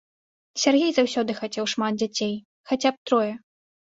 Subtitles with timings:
[0.61, 2.33] Сяргей заўсёды хацеў шмат дзяцей,
[2.71, 3.31] хаця б трое.